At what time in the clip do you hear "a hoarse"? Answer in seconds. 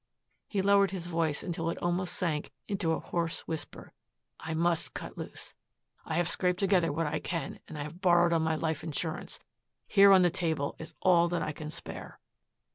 2.93-3.41